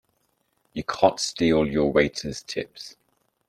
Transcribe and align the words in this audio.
You 0.73 0.83
can't 0.83 1.19
steal 1.19 1.67
your 1.67 1.91
waiters' 1.91 2.41
tips! 2.41 2.95